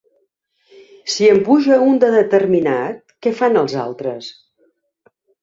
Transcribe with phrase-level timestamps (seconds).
[1.15, 4.33] Si en puja un de determinat, què fan els altres?